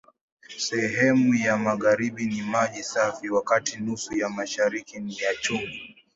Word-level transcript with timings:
Sehemu 0.57 1.33
ya 1.35 1.57
magharibi 1.57 2.25
ni 2.25 2.41
maji 2.41 2.83
safi, 2.83 3.29
wakati 3.29 3.77
nusu 3.77 4.17
ya 4.17 4.29
mashariki 4.29 4.99
ni 4.99 5.17
ya 5.17 5.35
chumvi. 5.35 5.95